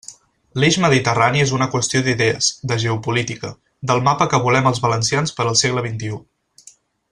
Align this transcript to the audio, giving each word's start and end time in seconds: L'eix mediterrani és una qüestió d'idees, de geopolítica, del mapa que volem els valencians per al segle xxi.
L'eix 0.61 0.77
mediterrani 0.85 1.43
és 1.47 1.51
una 1.57 1.67
qüestió 1.73 2.01
d'idees, 2.07 2.47
de 2.71 2.79
geopolítica, 2.85 3.53
del 3.91 4.03
mapa 4.09 4.29
que 4.33 4.43
volem 4.49 4.71
els 4.73 4.83
valencians 4.89 5.37
per 5.41 5.47
al 5.51 5.63
segle 5.65 5.89
xxi. 5.93 6.15